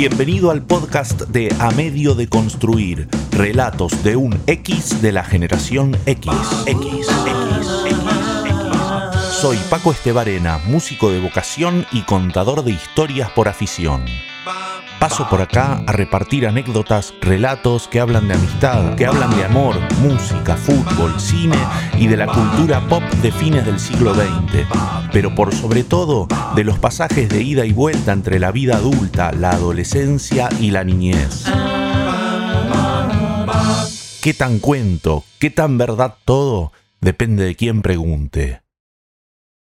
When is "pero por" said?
25.10-25.54